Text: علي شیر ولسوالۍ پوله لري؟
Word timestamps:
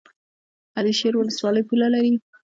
علي 0.77 0.93
شیر 0.99 1.13
ولسوالۍ 1.17 1.63
پوله 1.67 1.87
لري؟ 1.93 2.13